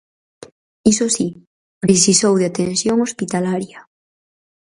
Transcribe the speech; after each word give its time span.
Iso 0.91 1.05
si, 1.15 1.27
precisou 1.83 2.33
de 2.37 2.47
atención 2.51 2.97
hospitalaria. 3.07 3.79